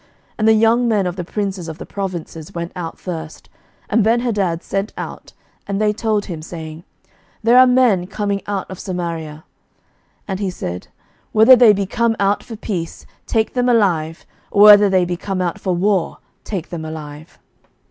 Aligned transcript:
11:020:017 0.01 0.09
And 0.39 0.47
the 0.47 0.53
young 0.53 0.87
men 0.87 1.05
of 1.05 1.15
the 1.15 1.23
princes 1.23 1.67
of 1.67 1.77
the 1.77 1.85
provinces 1.85 2.55
went 2.55 2.71
out 2.75 2.97
first; 2.97 3.49
and 3.87 4.03
Benhadad 4.03 4.63
sent 4.63 4.91
out, 4.97 5.33
and 5.67 5.79
they 5.79 5.93
told 5.93 6.25
him, 6.25 6.41
saying, 6.41 6.83
There 7.43 7.59
are 7.59 7.67
men 7.67 8.07
come 8.07 8.39
out 8.47 8.67
of 8.71 8.79
Samaria. 8.79 9.43
11:020:018 10.23 10.23
And 10.29 10.39
he 10.39 10.49
said, 10.49 10.87
Whether 11.33 11.55
they 11.55 11.71
be 11.73 11.85
come 11.85 12.15
out 12.19 12.41
for 12.41 12.55
peace, 12.55 13.05
take 13.27 13.53
them 13.53 13.69
alive; 13.69 14.25
or 14.49 14.63
whether 14.63 14.89
they 14.89 15.05
be 15.05 15.17
come 15.17 15.39
out 15.39 15.59
for 15.59 15.75
war, 15.75 16.17
take 16.43 16.69
them 16.69 16.83
alive. 16.83 17.37